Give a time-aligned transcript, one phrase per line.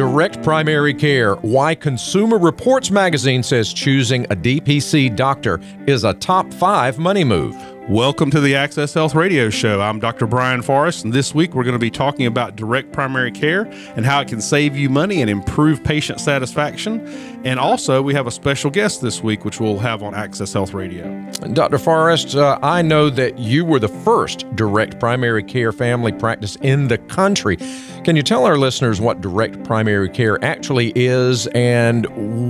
[0.00, 1.34] Direct primary care.
[1.42, 7.54] Why Consumer Reports magazine says choosing a DPC doctor is a top five money move.
[7.90, 9.80] Welcome to the Access Health Radio Show.
[9.80, 10.28] I'm Dr.
[10.28, 13.62] Brian Forrest, and this week we're going to be talking about direct primary care
[13.96, 17.04] and how it can save you money and improve patient satisfaction.
[17.44, 20.72] And also, we have a special guest this week, which we'll have on Access Health
[20.72, 21.04] Radio.
[21.52, 21.78] Dr.
[21.78, 26.86] Forrest, uh, I know that you were the first direct primary care family practice in
[26.86, 27.56] the country.
[28.04, 32.06] Can you tell our listeners what direct primary care actually is and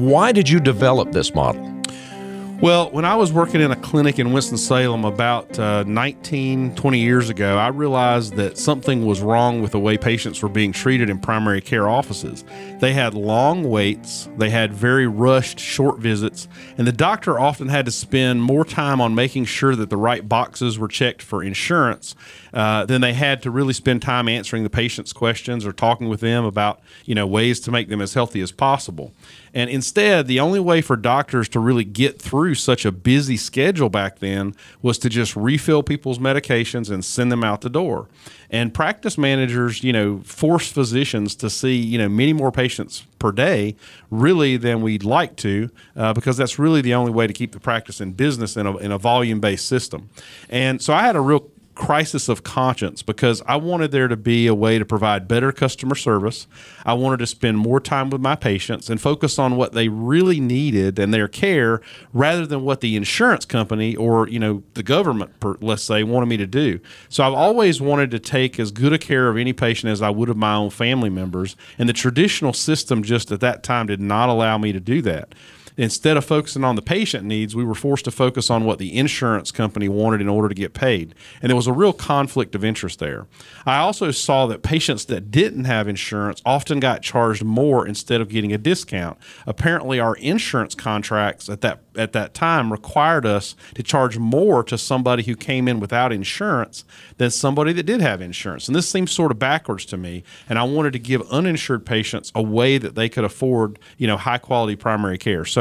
[0.06, 1.79] why did you develop this model?
[2.60, 7.30] Well, when I was working in a clinic in Winston-Salem about uh, 19, 20 years
[7.30, 11.20] ago, I realized that something was wrong with the way patients were being treated in
[11.20, 12.45] primary care offices.
[12.78, 17.87] They had long waits, they had very rushed, short visits, and the doctor often had
[17.87, 22.15] to spend more time on making sure that the right boxes were checked for insurance
[22.52, 26.20] uh, than they had to really spend time answering the patient's questions or talking with
[26.20, 29.12] them about, you know, ways to make them as healthy as possible.
[29.52, 33.88] And instead, the only way for doctors to really get through such a busy schedule
[33.88, 38.09] back then was to just refill people's medications and send them out the door.
[38.48, 43.32] And practice managers, you know, force physicians to see, you know, many more patients per
[43.32, 43.76] day,
[44.10, 47.60] really, than we'd like to, uh, because that's really the only way to keep the
[47.60, 50.10] practice in business in a, in a volume based system.
[50.48, 51.48] And so I had a real
[51.80, 55.95] crisis of conscience because I wanted there to be a way to provide better customer
[55.95, 56.46] service.
[56.84, 60.40] I wanted to spend more time with my patients and focus on what they really
[60.40, 61.80] needed and their care
[62.12, 65.32] rather than what the insurance company or, you know, the government,
[65.62, 66.81] let's say, wanted me to do.
[67.09, 70.10] So I've always wanted to take as good a care of any patient as I
[70.10, 71.56] would of my own family members.
[71.78, 75.34] And the traditional system just at that time did not allow me to do that
[75.76, 78.97] instead of focusing on the patient needs, we were forced to focus on what the
[78.97, 81.15] insurance company wanted in order to get paid.
[81.41, 83.27] And there was a real conflict of interest there.
[83.66, 88.28] I also saw that patients that didn't have insurance often got charged more instead of
[88.28, 89.19] getting a discount.
[89.47, 94.78] Apparently, our insurance contracts at that at that time required us to charge more to
[94.78, 96.84] somebody who came in without insurance
[97.19, 98.69] than somebody that did have insurance.
[98.69, 100.23] And this seems sort of backwards to me.
[100.49, 104.17] And I wanted to give uninsured patients a way that they could afford, you know,
[104.17, 105.44] high quality primary care.
[105.44, 105.59] So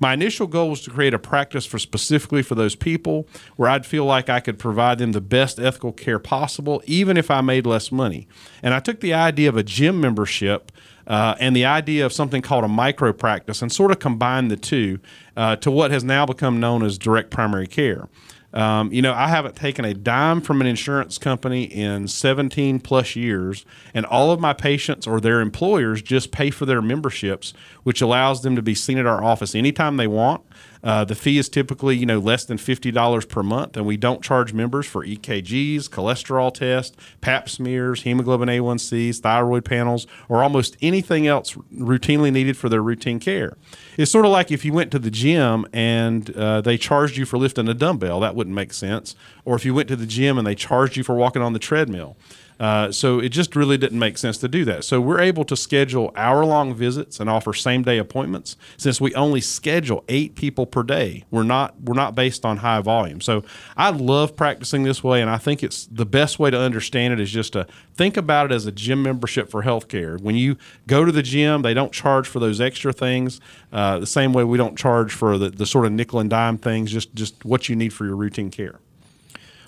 [0.00, 3.26] my initial goal was to create a practice for specifically for those people
[3.56, 7.30] where I'd feel like I could provide them the best ethical care possible, even if
[7.30, 8.26] I made less money.
[8.62, 10.72] And I took the idea of a gym membership
[11.06, 14.56] uh, and the idea of something called a micro practice and sort of combined the
[14.56, 14.98] two
[15.36, 18.08] uh, to what has now become known as direct primary care.
[18.56, 23.14] Um, you know, I haven't taken a dime from an insurance company in 17 plus
[23.14, 27.52] years, and all of my patients or their employers just pay for their memberships,
[27.82, 30.42] which allows them to be seen at our office anytime they want.
[30.86, 33.96] Uh, the fee is typically, you know, less than fifty dollars per month, and we
[33.96, 40.76] don't charge members for EKGs, cholesterol tests, Pap smears, hemoglobin A1Cs, thyroid panels, or almost
[40.80, 43.56] anything else routinely needed for their routine care.
[43.98, 47.26] It's sort of like if you went to the gym and uh, they charged you
[47.26, 49.16] for lifting a dumbbell, that wouldn't make sense.
[49.44, 51.58] Or if you went to the gym and they charged you for walking on the
[51.58, 52.16] treadmill.
[52.58, 54.84] Uh, so it just really didn't make sense to do that.
[54.84, 59.14] So we're able to schedule hour long visits and offer same day appointments since we
[59.14, 61.24] only schedule eight people per day.
[61.30, 63.20] We're not we're not based on high volume.
[63.20, 63.44] So
[63.76, 67.20] I love practicing this way, and I think it's the best way to understand it
[67.20, 70.20] is just to think about it as a gym membership for healthcare.
[70.20, 70.56] When you
[70.86, 73.40] go to the gym, they don't charge for those extra things
[73.72, 76.58] uh, the same way we don't charge for the, the sort of nickel and dime
[76.58, 76.90] things.
[76.90, 78.80] Just just what you need for your routine care.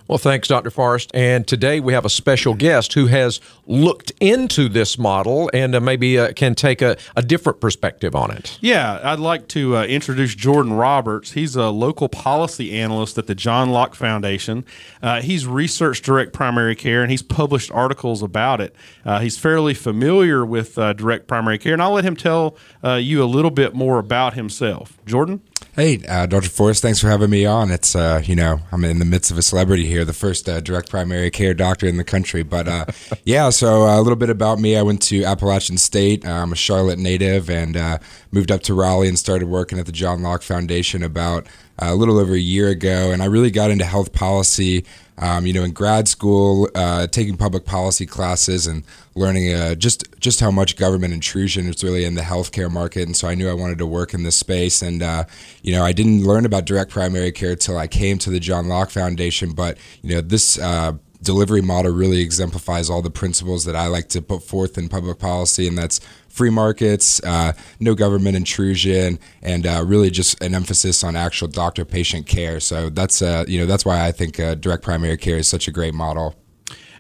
[0.09, 0.71] Well, thanks, Dr.
[0.71, 1.11] Forrest.
[1.13, 5.81] And today we have a special guest who has looked into this model and uh,
[5.81, 8.57] maybe uh, can take a, a, different perspective on it.
[8.63, 11.33] Yeah, I'd like to uh, introduce Jordan Roberts.
[11.33, 14.65] He's a local policy analyst at the John Locke Foundation.
[15.03, 18.75] Uh, he's researched direct primary care and he's published articles about it.
[19.05, 23.23] Uh, he's fairly familiar with uh, direct primary care, and I'll let him tell you
[23.23, 24.97] a little bit more about himself.
[25.05, 25.43] Jordan?
[25.75, 26.49] Hey, uh, Dr.
[26.49, 27.71] Forrest, thanks for having me on.
[27.71, 30.61] It's, uh, you know, I'm in the midst of a celebrity here, the first uh,
[30.61, 32.43] direct primary care doctor in the country.
[32.43, 32.87] But uh,
[33.25, 34.77] yeah, so uh, a little bit about me.
[34.77, 36.27] I went to Appalachian State.
[36.27, 38.01] Uh, I'm a Charlotte native and
[38.33, 41.47] moved up to Raleigh and started working at the John Locke Foundation about
[41.79, 43.11] a little over a year ago.
[43.13, 44.85] And I really got into health policy
[45.21, 48.85] um, you know, in grad school, uh, taking public policy classes and
[49.17, 53.17] learning uh, just just how much government intrusion is really in the healthcare market, and
[53.17, 54.81] so I knew I wanted to work in this space.
[54.81, 55.25] And uh,
[55.63, 58.69] you know, I didn't learn about direct primary care till I came to the John
[58.69, 63.75] Locke Foundation, but you know, this uh, delivery model really exemplifies all the principles that
[63.75, 66.01] I like to put forth in public policy, and that's
[66.39, 72.27] free markets, uh, no government intrusion, and uh, really just an emphasis on actual doctor-patient
[72.27, 72.61] care.
[72.61, 75.67] So that's uh, you know that's why I think uh, direct primary care is such
[75.69, 76.35] a great model.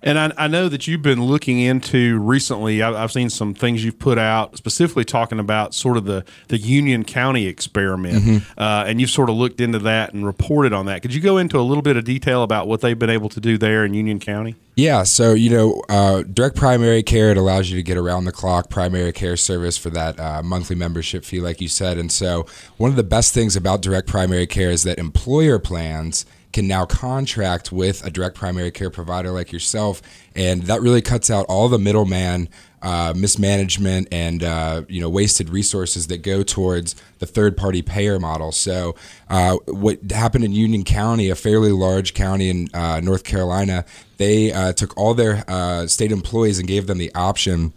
[0.02, 2.82] And I, I, know that you've been looking into recently.
[2.82, 6.58] I, have seen some things you've put out, specifically talking about sort of the the
[6.58, 8.60] Union County experiment, mm-hmm.
[8.60, 11.02] uh, and you've sort of looked into that and reported on that.
[11.02, 13.40] Could you go into a little bit of detail about what they've been able to
[13.40, 14.54] do there in Union County?
[14.78, 18.32] Yeah, so you know, uh, direct primary care it allows you to get around the
[18.32, 21.98] clock primary care service for that uh, monthly membership fee, like you said.
[21.98, 22.46] And so,
[22.76, 26.86] one of the best things about direct primary care is that employer plans can now
[26.86, 30.00] contract with a direct primary care provider like yourself,
[30.34, 32.48] and that really cuts out all the middleman
[32.82, 38.18] uh, mismanagement and uh, you know wasted resources that go towards the third party payer
[38.18, 38.52] model.
[38.52, 38.94] So
[39.28, 43.84] uh, what happened in Union County, a fairly large county in uh, North Carolina,
[44.16, 47.72] they uh, took all their uh, state employees and gave them the option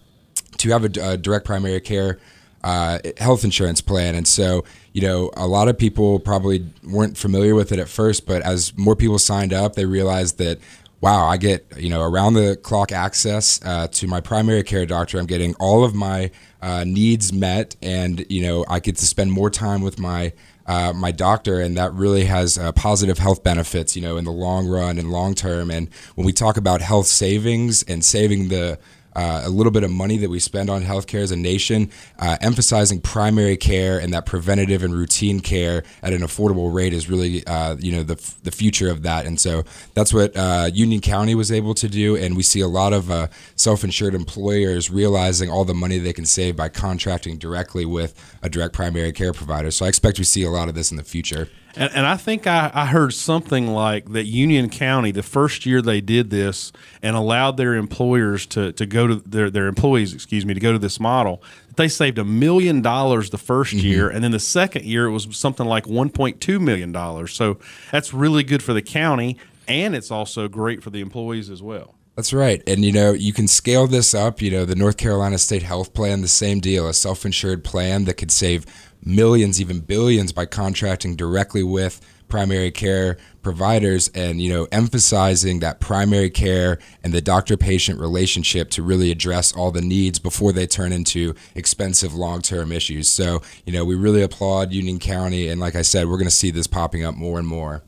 [0.57, 2.19] to have a, a direct primary care
[3.17, 7.71] health insurance plan, and so you know, a lot of people probably weren't familiar with
[7.71, 10.59] it at first, but as more people signed up, they realized that,
[10.99, 15.17] wow, I get, you know, around the clock access uh, to my primary care doctor.
[15.17, 16.29] I'm getting all of my
[16.61, 20.33] uh, needs met, and, you know, I get to spend more time with my
[20.67, 24.31] uh, my doctor, and that really has uh, positive health benefits, you know, in the
[24.31, 25.71] long run and long term.
[25.71, 28.79] And when we talk about health savings and saving the
[29.15, 32.37] uh, a little bit of money that we spend on healthcare as a nation, uh,
[32.41, 37.45] emphasizing primary care and that preventative and routine care at an affordable rate is really,
[37.47, 39.25] uh, you know, the, the future of that.
[39.25, 39.63] And so
[39.93, 42.15] that's what uh, Union County was able to do.
[42.15, 46.25] And we see a lot of uh, self-insured employers realizing all the money they can
[46.25, 49.71] save by contracting directly with a direct primary care provider.
[49.71, 51.49] So I expect we see a lot of this in the future.
[51.75, 55.81] And, and I think I, I, heard something like that Union County, the first year
[55.81, 56.71] they did this
[57.01, 60.71] and allowed their employers to, to go to their, their employees, excuse me, to go
[60.71, 61.41] to this model,
[61.77, 63.87] they saved a million dollars the 1st mm-hmm.
[63.87, 64.09] year.
[64.09, 67.27] And then the second year, it was something like $1.2 million.
[67.27, 67.57] So
[67.91, 69.37] that's really good for the county.
[69.67, 71.95] And it's also great for the employees as well.
[72.15, 72.61] That's right.
[72.67, 74.41] And you know, you can scale this up.
[74.41, 78.03] You know, the North Carolina State Health Plan, the same deal, a self insured plan
[78.05, 78.65] that could save
[79.03, 85.81] millions, even billions by contracting directly with primary care providers and you know emphasizing that
[85.81, 90.65] primary care and the doctor patient relationship to really address all the needs before they
[90.65, 93.09] turn into expensive long-term issues.
[93.09, 96.31] So you know we really applaud union county and like i said we're going to
[96.31, 97.83] see this popping up more and more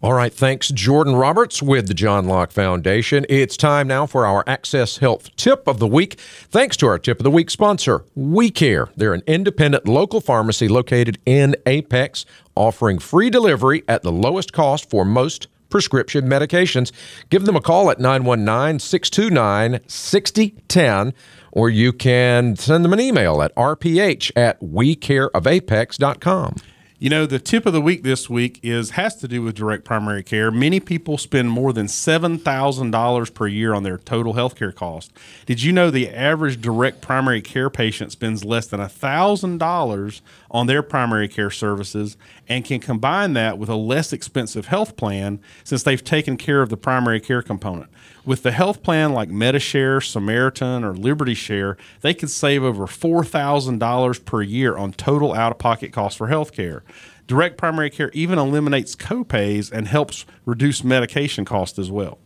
[0.00, 3.26] all right, thanks, Jordan Roberts with the John Locke Foundation.
[3.28, 6.20] It's time now for our Access Health Tip of the Week.
[6.20, 8.90] Thanks to our Tip of the Week sponsor, We Care.
[8.96, 12.24] They're an independent local pharmacy located in Apex,
[12.54, 16.92] offering free delivery at the lowest cost for most prescription medications.
[17.28, 21.12] Give them a call at 919 629 6010,
[21.50, 26.54] or you can send them an email at rph at wecareofapex.com.
[27.00, 29.84] You know, the tip of the week this week is has to do with direct
[29.84, 30.50] primary care.
[30.50, 34.72] Many people spend more than seven thousand dollars per year on their total health care
[34.72, 35.12] cost.
[35.46, 40.66] Did you know the average direct primary care patient spends less than thousand dollars on
[40.66, 42.16] their primary care services
[42.48, 46.68] and can combine that with a less expensive health plan since they've taken care of
[46.68, 47.90] the primary care component?
[48.28, 54.24] With the health plan like Medi-Share, Samaritan, or Liberty Share, they could save over $4,000
[54.26, 56.84] per year on total out of pocket costs for health care.
[57.26, 62.18] Direct primary care even eliminates copays and helps reduce medication costs as well.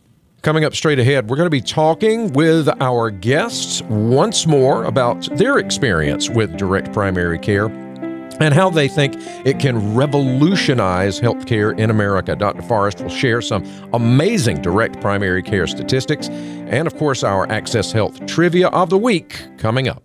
[0.43, 5.29] Coming up straight ahead, we're going to be talking with our guests once more about
[5.36, 7.69] their experience with direct primary care
[8.41, 9.15] and how they think
[9.46, 12.36] it can revolutionize healthcare in America.
[12.36, 12.62] Dr.
[12.62, 18.24] Forrest will share some amazing direct primary care statistics and, of course, our Access Health
[18.27, 20.03] trivia of the week coming up.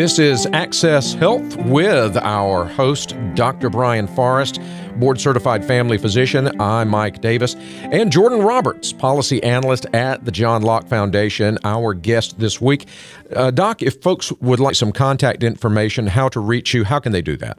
[0.00, 3.68] This is Access Health with our host, Dr.
[3.68, 4.58] Brian Forrest,
[4.96, 6.58] board certified family physician.
[6.58, 12.38] I'm Mike Davis, and Jordan Roberts, policy analyst at the John Locke Foundation, our guest
[12.38, 12.88] this week.
[13.36, 17.12] Uh, Doc, if folks would like some contact information, how to reach you, how can
[17.12, 17.58] they do that?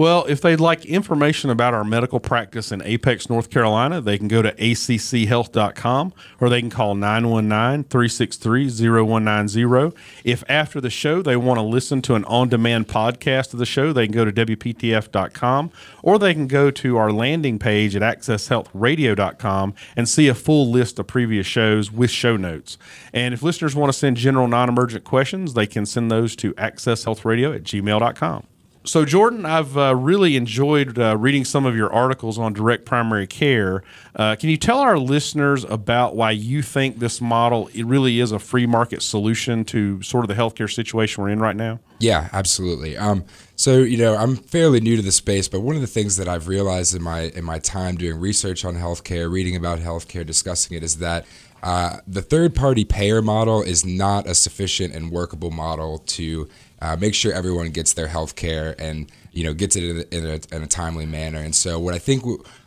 [0.00, 4.28] Well, if they'd like information about our medical practice in Apex, North Carolina, they can
[4.28, 9.94] go to acchealth.com or they can call 919 363 0190.
[10.24, 13.66] If after the show they want to listen to an on demand podcast of the
[13.66, 15.70] show, they can go to WPTF.com
[16.02, 20.98] or they can go to our landing page at accesshealthradio.com and see a full list
[20.98, 22.78] of previous shows with show notes.
[23.12, 26.54] And if listeners want to send general non emergent questions, they can send those to
[26.54, 28.46] accesshealthradio at gmail.com.
[28.82, 33.26] So, Jordan, I've uh, really enjoyed uh, reading some of your articles on direct primary
[33.26, 33.82] care.
[34.16, 38.32] Uh, can you tell our listeners about why you think this model it really is
[38.32, 41.78] a free market solution to sort of the healthcare situation we're in right now?
[41.98, 42.96] Yeah, absolutely.
[42.96, 46.16] Um, so you know, I'm fairly new to the space, but one of the things
[46.16, 50.24] that I've realized in my in my time doing research on healthcare, reading about healthcare,
[50.24, 51.26] discussing it, is that
[51.62, 56.48] uh, the third party payer model is not a sufficient and workable model to
[56.80, 60.16] uh, make sure everyone gets their health care and you know gets it in a,
[60.16, 61.38] in a, in a timely manner.
[61.38, 62.24] And so what I think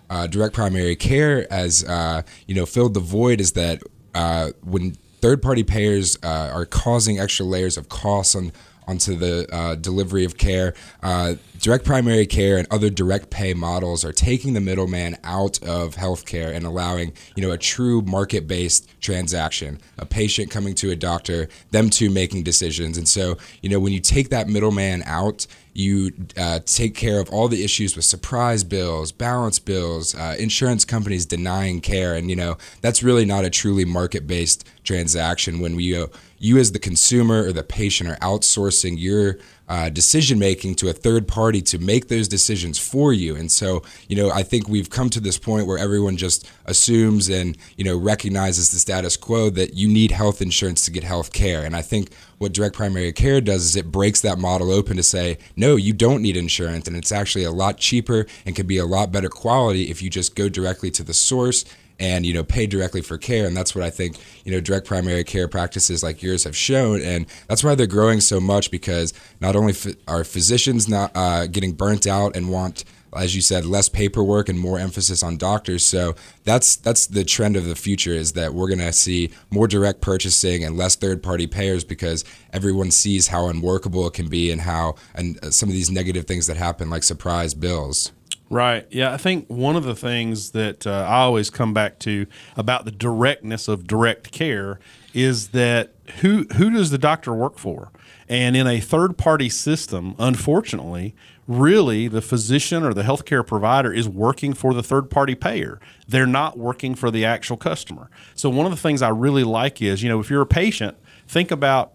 [0.09, 3.81] uh, direct primary care has uh, you know filled the void is that
[4.13, 8.51] uh, when third party payers uh, are causing extra layers of costs on
[8.87, 10.73] onto the uh, delivery of care.
[11.01, 15.95] Uh, direct primary care and other direct pay models are taking the middleman out of
[15.95, 19.79] healthcare and allowing you know a true market based transaction.
[19.97, 23.93] A patient coming to a doctor, them two making decisions, and so you know when
[23.93, 25.47] you take that middleman out.
[25.73, 30.85] You uh, take care of all the issues with surprise bills, balance bills, uh, insurance
[30.85, 35.59] companies denying care, and you know that's really not a truly market-based transaction.
[35.59, 39.39] When we, uh, you as the consumer or the patient are outsourcing your
[39.69, 43.35] uh, decision making to a third party to make those decisions for you.
[43.35, 47.29] And so, you know, I think we've come to this point where everyone just assumes
[47.29, 51.31] and, you know, recognizes the status quo that you need health insurance to get health
[51.31, 51.63] care.
[51.63, 55.03] And I think what direct primary care does is it breaks that model open to
[55.03, 56.87] say, no, you don't need insurance.
[56.87, 60.09] And it's actually a lot cheaper and can be a lot better quality if you
[60.09, 61.63] just go directly to the source
[61.99, 63.45] and you know pay directly for care.
[63.45, 67.01] And that's what i think you know direct primary care practices like yours have shown.
[67.01, 69.73] And that's why they're growing so much because not only
[70.07, 72.83] are physicians not uh, getting burnt out and want
[73.15, 75.85] as you said less paperwork and more emphasis on doctors.
[75.85, 79.67] So that's that's the trend of the future is that we're going to see more
[79.67, 84.51] direct purchasing and less third party payers because everyone sees how unworkable it can be
[84.51, 88.11] and how and uh, some of these negative things that happen like surprise bills
[88.53, 88.85] Right.
[88.91, 89.11] Yeah.
[89.11, 92.91] I think one of the things that uh, I always come back to about the
[92.91, 94.79] directness of direct care
[95.11, 95.91] is that
[96.21, 97.91] who who does the doctor work for?
[98.29, 101.15] And in a third party system, unfortunately,
[101.47, 105.79] really the physician or the healthcare provider is working for the third party payer.
[106.07, 108.11] They're not working for the actual customer.
[108.35, 110.95] So one of the things I really like is, you know, if you're a patient,
[111.27, 111.93] think about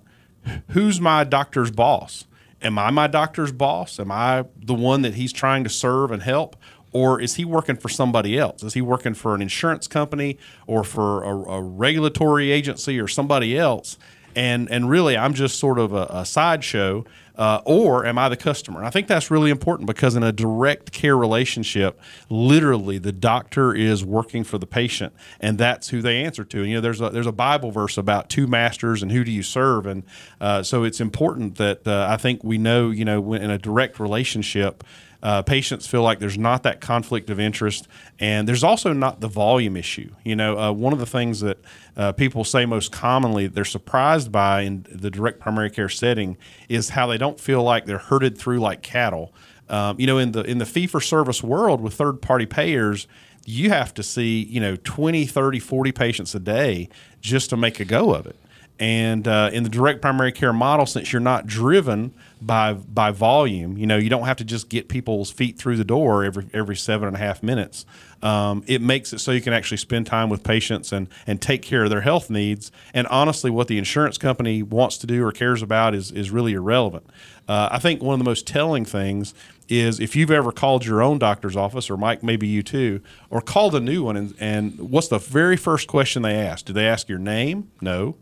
[0.71, 2.25] who's my doctor's boss
[2.63, 3.99] am I my doctor's boss?
[4.01, 6.57] Am I the one that he's trying to serve and help?
[6.91, 8.63] Or is he working for somebody else?
[8.63, 13.59] Is he working for an insurance company or for a, a regulatory agency or somebody
[13.59, 13.99] else?
[14.39, 17.05] And, and really, I'm just sort of a, a sideshow
[17.39, 18.85] uh, or am I the customer?
[18.85, 24.05] I think that's really important because in a direct care relationship, literally the doctor is
[24.05, 26.59] working for the patient, and that's who they answer to.
[26.59, 29.31] And, you know, there's a there's a Bible verse about two masters and who do
[29.31, 30.03] you serve, and
[30.41, 34.01] uh, so it's important that uh, I think we know, you know, in a direct
[34.01, 34.83] relationship.
[35.23, 37.89] Uh, patients feel like there's not that conflict of interest,
[38.21, 40.11] and there's also not the volume issue.
[40.25, 41.59] You know, uh, one of the things that
[41.97, 46.37] uh, people say most commonly they're surprised by in the direct primary care setting
[46.69, 49.35] is how they don't feel like they're herded through like cattle.
[49.69, 53.09] Um, you know, in the in the fee for service world with third party payers,
[53.45, 56.89] you have to see you know 20, 30, 40 patients a day
[57.21, 58.37] just to make a go of it.
[58.81, 63.77] And uh, in the direct primary care model, since you're not driven by by volume,
[63.77, 66.77] you know you don't have to just get people's feet through the door every every
[66.77, 67.85] seven and a half minutes.
[68.23, 71.63] Um, it makes it so you can actually spend time with patients and and take
[71.63, 72.71] care of their health needs.
[72.95, 76.53] And honestly, what the insurance company wants to do or cares about is is really
[76.53, 77.07] irrelevant.
[77.49, 79.35] Uh, I think one of the most telling things
[79.69, 83.41] is if you've ever called your own doctor's office, or Mike, maybe you too, or
[83.41, 86.65] called a new one, and, and what's the very first question they ask?
[86.65, 87.71] Do they ask your name?
[87.81, 88.17] No.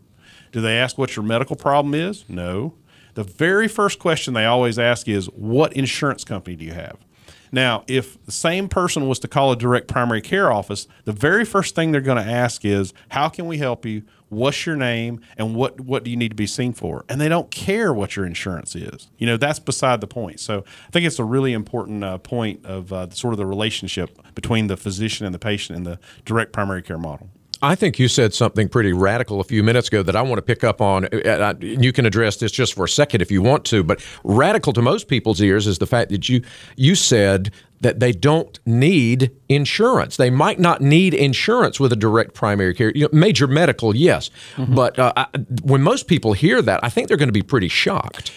[0.57, 2.25] Do they ask what your medical problem is?
[2.27, 2.73] No.
[3.13, 6.97] The very first question they always ask is, What insurance company do you have?
[7.51, 11.45] Now, if the same person was to call a direct primary care office, the very
[11.45, 14.01] first thing they're going to ask is, How can we help you?
[14.29, 15.21] What's your name?
[15.37, 17.05] And what, what do you need to be seen for?
[17.07, 19.11] And they don't care what your insurance is.
[19.19, 20.39] You know, that's beside the point.
[20.39, 24.33] So I think it's a really important uh, point of uh, sort of the relationship
[24.33, 27.29] between the physician and the patient in the direct primary care model.
[27.61, 30.41] I think you said something pretty radical a few minutes ago that I want to
[30.41, 31.05] pick up on.
[31.05, 34.73] Uh, you can address this just for a second if you want to, but radical
[34.73, 36.41] to most people's ears is the fact that you
[36.75, 40.17] you said that they don't need insurance.
[40.17, 44.29] They might not need insurance with a direct primary care, you know, major medical, yes,
[44.55, 44.73] mm-hmm.
[44.73, 45.27] but uh, I,
[45.63, 48.31] when most people hear that, I think they're going to be pretty shocked.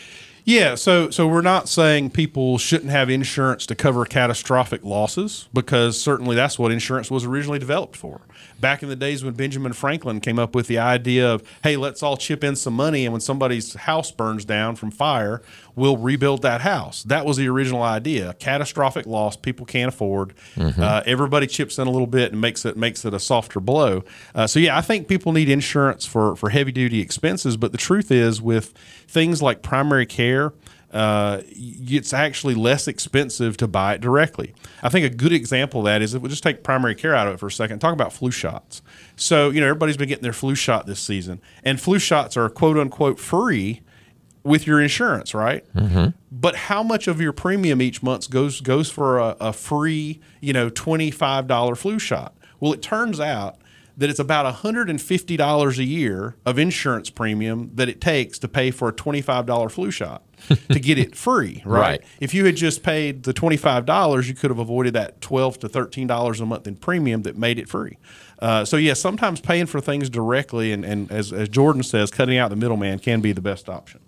[0.45, 6.01] Yeah, so so we're not saying people shouldn't have insurance to cover catastrophic losses because
[6.01, 8.23] certainly that's what insurance was originally developed for.
[8.61, 12.03] Back in the days when Benjamin Franklin came up with the idea of, hey, let's
[12.03, 15.43] all chip in some money and when somebody's house burns down from fire,
[15.75, 17.03] we'll rebuild that house.
[17.05, 18.35] That was the original idea.
[18.35, 20.35] Catastrophic loss people can't afford.
[20.57, 20.81] Mm-hmm.
[20.81, 24.05] Uh, everybody chips in a little bit and makes it makes it a softer blow.
[24.35, 27.79] Uh, so yeah, I think people need insurance for for heavy duty expenses, but the
[27.79, 28.75] truth is with
[29.09, 30.53] things like primary care,
[30.93, 34.55] uh, it's actually less expensive to buy it directly.
[34.83, 37.29] I think a good example of that is if we just take primary care out
[37.29, 38.83] of it for a second, talk about flu shots.
[39.17, 42.49] So, you know, everybody's been getting their flu shot this season, and flu shots are
[42.49, 43.83] quote unquote free
[44.43, 45.65] with your insurance, right?
[45.75, 46.09] Mm-hmm.
[46.33, 50.53] But how much of your premium each month goes goes for a, a free, you
[50.53, 52.37] know, twenty five dollar flu shot?
[52.59, 53.59] Well, it turns out
[53.97, 58.89] that it's about $150 a year of insurance premium that it takes to pay for
[58.89, 60.23] a $25 flu shot
[60.71, 61.81] to get it free, right?
[61.81, 62.05] right?
[62.21, 66.41] If you had just paid the $25, you could have avoided that 12 to $13
[66.41, 67.99] a month in premium that made it free.
[68.39, 72.39] Uh, so, yeah, sometimes paying for things directly and, and as, as Jordan says, cutting
[72.39, 74.01] out the middleman can be the best option.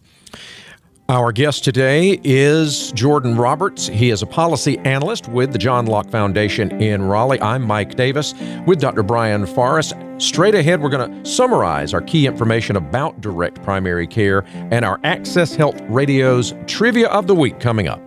[1.12, 3.86] Our guest today is Jordan Roberts.
[3.86, 7.38] He is a policy analyst with the John Locke Foundation in Raleigh.
[7.42, 8.32] I'm Mike Davis
[8.66, 9.02] with Dr.
[9.02, 9.92] Brian Forrest.
[10.16, 14.98] Straight ahead, we're going to summarize our key information about direct primary care and our
[15.04, 18.00] Access Health Radio's Trivia of the Week coming up.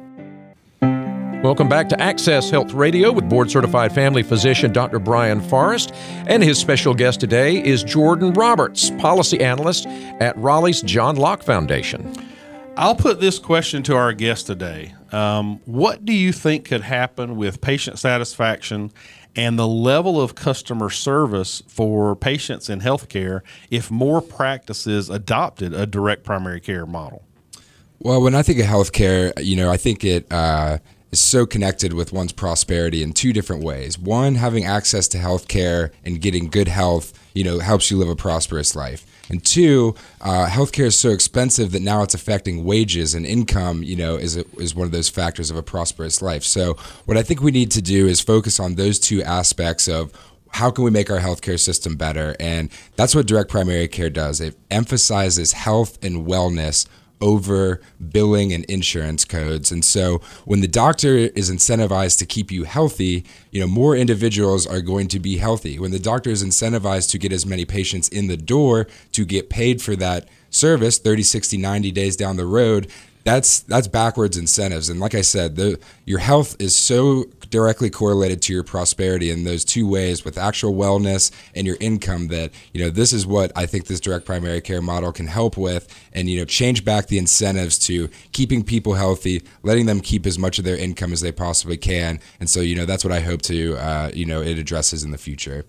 [0.81, 4.97] Welcome back to Access Health Radio with board certified family physician Dr.
[4.97, 5.93] Brian Forrest.
[6.25, 12.11] And his special guest today is Jordan Roberts, policy analyst at Raleigh's John Locke Foundation.
[12.77, 14.93] I'll put this question to our guest today.
[15.13, 18.91] Um, what do you think could happen with patient satisfaction
[19.33, 23.41] and the level of customer service for patients in healthcare
[23.71, 27.23] if more practices adopted a direct primary care model?
[27.99, 30.79] Well, when I think of healthcare, you know, I think it uh,
[31.11, 33.97] is so connected with one's prosperity in two different ways.
[33.97, 38.17] One, having access to healthcare and getting good health, you know, helps you live a
[38.17, 39.05] prosperous life.
[39.29, 43.83] And two, uh, healthcare is so expensive that now it's affecting wages and income.
[43.83, 46.43] You know, is a, is one of those factors of a prosperous life.
[46.43, 50.11] So what I think we need to do is focus on those two aspects of
[50.51, 54.39] how can we make our healthcare system better, and that's what direct primary care does.
[54.39, 56.87] It emphasizes health and wellness
[57.21, 57.81] over
[58.11, 59.71] billing and insurance codes.
[59.71, 64.67] And so when the doctor is incentivized to keep you healthy, you know, more individuals
[64.67, 65.79] are going to be healthy.
[65.79, 69.49] When the doctor is incentivized to get as many patients in the door to get
[69.49, 72.87] paid for that service 30, 60, 90 days down the road,
[73.25, 74.87] that's that's backwards incentives.
[74.87, 79.45] And like I said, the your health is so directly correlated to your prosperity in
[79.45, 83.49] those two ways with actual wellness and your income that you know this is what
[83.55, 87.07] I think this direct primary care model can help with and you know change back
[87.07, 91.21] the incentives to keeping people healthy, letting them keep as much of their income as
[91.21, 92.19] they possibly can.
[92.41, 95.11] And so you know that's what I hope to uh, you know it addresses in
[95.11, 95.63] the future.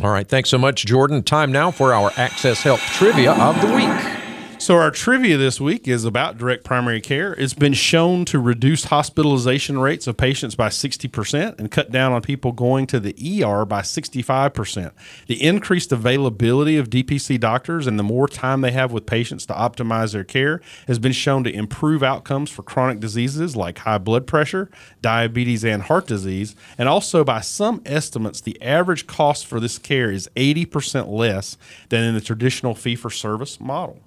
[0.00, 1.24] All right, thanks so much, Jordan.
[1.24, 4.23] Time now for our Access Health Trivia of the Week.
[4.64, 7.34] So, our trivia this week is about direct primary care.
[7.34, 12.22] It's been shown to reduce hospitalization rates of patients by 60% and cut down on
[12.22, 13.12] people going to the
[13.44, 14.92] ER by 65%.
[15.26, 19.52] The increased availability of DPC doctors and the more time they have with patients to
[19.52, 24.26] optimize their care has been shown to improve outcomes for chronic diseases like high blood
[24.26, 24.70] pressure,
[25.02, 26.56] diabetes, and heart disease.
[26.78, 31.58] And also, by some estimates, the average cost for this care is 80% less
[31.90, 34.00] than in the traditional fee for service model.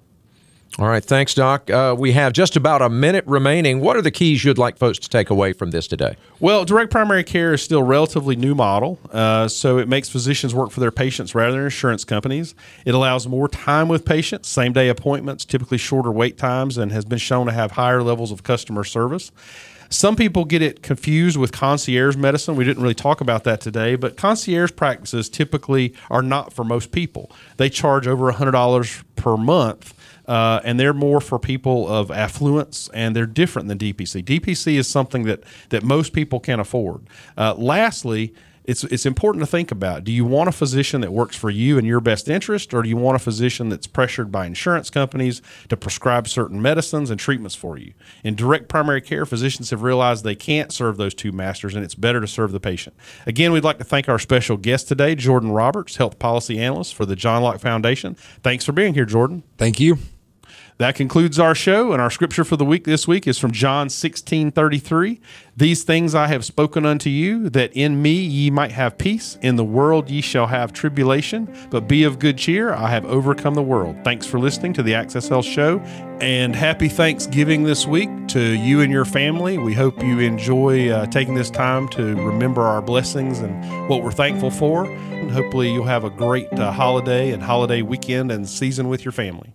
[0.76, 1.68] All right, thanks, Doc.
[1.70, 3.80] Uh, we have just about a minute remaining.
[3.80, 6.16] What are the keys you'd like folks to take away from this today?
[6.38, 10.54] Well, direct primary care is still a relatively new model, uh, so it makes physicians
[10.54, 12.54] work for their patients rather than insurance companies.
[12.84, 17.04] It allows more time with patients, same day appointments, typically shorter wait times, and has
[17.04, 19.32] been shown to have higher levels of customer service.
[19.90, 22.56] Some people get it confused with concierge medicine.
[22.56, 26.92] We didn't really talk about that today, but concierge practices typically are not for most
[26.92, 27.32] people.
[27.56, 29.94] They charge over $100 per month
[30.28, 34.22] uh, and they're more for people of affluence, and they're different than DPC.
[34.22, 37.06] DPC is something that that most people can afford.
[37.36, 38.34] Uh, lastly,
[38.68, 40.04] it's it's important to think about.
[40.04, 42.90] Do you want a physician that works for you and your best interest, or do
[42.90, 47.54] you want a physician that's pressured by insurance companies to prescribe certain medicines and treatments
[47.54, 47.94] for you?
[48.22, 51.94] In direct primary care, physicians have realized they can't serve those two masters, and it's
[51.94, 52.94] better to serve the patient.
[53.26, 57.06] Again, we'd like to thank our special guest today, Jordan Roberts, health policy analyst for
[57.06, 58.16] the John Locke Foundation.
[58.42, 59.44] Thanks for being here, Jordan.
[59.56, 59.96] Thank you.
[60.78, 63.88] That concludes our show, and our scripture for the week this week is from John
[63.88, 65.20] 16 33.
[65.56, 69.36] These things I have spoken unto you, that in me ye might have peace.
[69.42, 72.72] In the world ye shall have tribulation, but be of good cheer.
[72.72, 73.96] I have overcome the world.
[74.04, 75.80] Thanks for listening to the Access Health Show,
[76.20, 79.58] and happy Thanksgiving this week to you and your family.
[79.58, 84.12] We hope you enjoy uh, taking this time to remember our blessings and what we're
[84.12, 84.84] thankful for.
[84.84, 89.10] And hopefully, you'll have a great uh, holiday and holiday weekend and season with your
[89.10, 89.52] family.